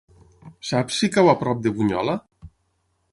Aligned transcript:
Saps 0.69 0.95
si 1.01 1.11
cau 1.17 1.29
a 1.33 1.37
prop 1.43 1.61
de 1.67 1.75
Bunyola? 1.77 2.17